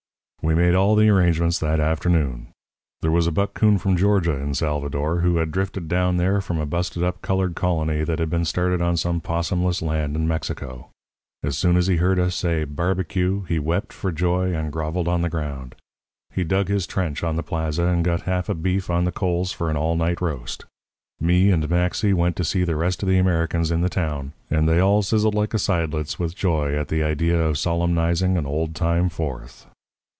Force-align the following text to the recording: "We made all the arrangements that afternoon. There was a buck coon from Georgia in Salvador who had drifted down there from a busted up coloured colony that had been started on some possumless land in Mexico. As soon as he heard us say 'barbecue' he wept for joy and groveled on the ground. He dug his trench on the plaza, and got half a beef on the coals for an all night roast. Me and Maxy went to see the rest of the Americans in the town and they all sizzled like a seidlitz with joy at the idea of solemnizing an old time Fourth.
"We 0.43 0.55
made 0.55 0.73
all 0.73 0.95
the 0.95 1.07
arrangements 1.07 1.59
that 1.59 1.79
afternoon. 1.79 2.47
There 3.03 3.11
was 3.11 3.27
a 3.27 3.31
buck 3.31 3.53
coon 3.53 3.77
from 3.77 3.95
Georgia 3.95 4.33
in 4.35 4.55
Salvador 4.55 5.19
who 5.19 5.37
had 5.37 5.51
drifted 5.51 5.87
down 5.87 6.17
there 6.17 6.41
from 6.41 6.57
a 6.59 6.65
busted 6.65 7.03
up 7.03 7.21
coloured 7.21 7.55
colony 7.55 8.03
that 8.03 8.17
had 8.17 8.31
been 8.31 8.43
started 8.43 8.81
on 8.81 8.97
some 8.97 9.21
possumless 9.21 9.83
land 9.83 10.15
in 10.15 10.27
Mexico. 10.27 10.89
As 11.43 11.59
soon 11.59 11.77
as 11.77 11.85
he 11.85 11.97
heard 11.97 12.17
us 12.17 12.35
say 12.35 12.63
'barbecue' 12.63 13.43
he 13.43 13.59
wept 13.59 13.93
for 13.93 14.11
joy 14.11 14.51
and 14.55 14.71
groveled 14.73 15.07
on 15.07 15.21
the 15.21 15.29
ground. 15.29 15.75
He 16.33 16.43
dug 16.43 16.69
his 16.69 16.87
trench 16.87 17.23
on 17.23 17.35
the 17.35 17.43
plaza, 17.43 17.83
and 17.85 18.03
got 18.03 18.23
half 18.23 18.49
a 18.49 18.55
beef 18.55 18.89
on 18.89 19.05
the 19.05 19.11
coals 19.11 19.51
for 19.51 19.69
an 19.69 19.77
all 19.77 19.95
night 19.95 20.21
roast. 20.21 20.65
Me 21.19 21.51
and 21.51 21.69
Maxy 21.69 22.13
went 22.13 22.35
to 22.37 22.43
see 22.43 22.63
the 22.63 22.75
rest 22.75 23.03
of 23.03 23.07
the 23.09 23.19
Americans 23.19 23.69
in 23.69 23.81
the 23.81 23.89
town 23.89 24.33
and 24.49 24.67
they 24.67 24.79
all 24.79 25.03
sizzled 25.03 25.35
like 25.35 25.53
a 25.53 25.59
seidlitz 25.59 26.17
with 26.17 26.35
joy 26.35 26.73
at 26.75 26.87
the 26.87 27.03
idea 27.03 27.39
of 27.39 27.59
solemnizing 27.59 28.37
an 28.37 28.47
old 28.47 28.73
time 28.73 29.07
Fourth. 29.07 29.67